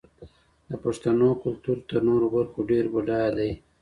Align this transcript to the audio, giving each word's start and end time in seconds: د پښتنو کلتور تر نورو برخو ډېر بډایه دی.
د 0.69 0.71
پښتنو 0.83 1.29
کلتور 1.43 1.77
تر 1.89 1.99
نورو 2.07 2.27
برخو 2.35 2.59
ډېر 2.71 2.85
بډایه 2.93 3.31
دی. 3.37 3.51